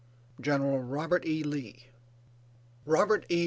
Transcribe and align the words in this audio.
GENERAL 0.41 0.79
ROBERT 0.79 1.27
E. 1.27 1.43
LEE. 1.43 1.91
Robert 2.87 3.23
E. 3.29 3.39